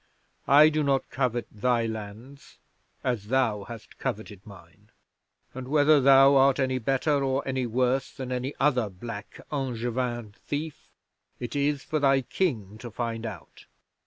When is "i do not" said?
0.47-1.07